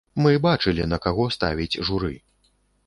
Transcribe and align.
Мы 0.25 0.31
бачылі, 0.45 0.85
на 0.93 0.99
каго 1.05 1.29
ставіць 1.37 1.81
журы. 1.91 2.15